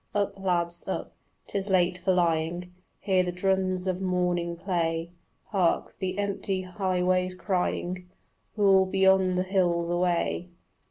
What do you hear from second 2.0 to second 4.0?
lying: Hear the drums